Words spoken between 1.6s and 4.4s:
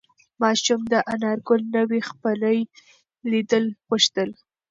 نوې څپلۍ لیدل غوښتل.